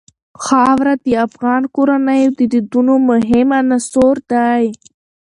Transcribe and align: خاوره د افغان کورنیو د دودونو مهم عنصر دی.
خاوره 0.43 0.93
د 1.05 1.07
افغان 1.25 1.63
کورنیو 1.75 2.29
د 2.39 2.41
دودونو 2.51 2.93
مهم 3.09 3.47
عنصر 3.61 4.15
دی. 4.31 4.63